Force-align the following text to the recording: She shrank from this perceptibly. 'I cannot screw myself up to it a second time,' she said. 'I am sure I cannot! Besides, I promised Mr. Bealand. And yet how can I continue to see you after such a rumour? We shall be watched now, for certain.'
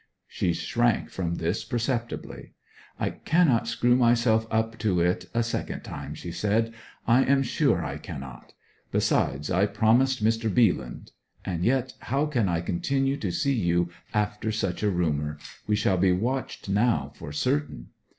She 0.27 0.53
shrank 0.53 1.11
from 1.11 1.35
this 1.35 1.63
perceptibly. 1.63 2.53
'I 2.99 3.09
cannot 3.23 3.67
screw 3.67 3.95
myself 3.95 4.47
up 4.49 4.79
to 4.79 4.99
it 4.99 5.29
a 5.31 5.43
second 5.43 5.81
time,' 5.81 6.15
she 6.15 6.31
said. 6.31 6.73
'I 7.05 7.25
am 7.25 7.43
sure 7.43 7.85
I 7.85 7.99
cannot! 7.99 8.53
Besides, 8.91 9.51
I 9.51 9.67
promised 9.67 10.23
Mr. 10.23 10.49
Bealand. 10.51 11.11
And 11.45 11.63
yet 11.63 11.93
how 11.99 12.25
can 12.25 12.49
I 12.49 12.61
continue 12.61 13.15
to 13.17 13.29
see 13.31 13.53
you 13.53 13.91
after 14.11 14.51
such 14.51 14.81
a 14.81 14.89
rumour? 14.89 15.37
We 15.67 15.75
shall 15.75 15.97
be 15.99 16.11
watched 16.11 16.67
now, 16.67 17.11
for 17.15 17.31
certain.' 17.31 17.89